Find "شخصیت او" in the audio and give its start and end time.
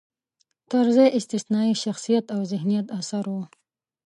1.85-2.41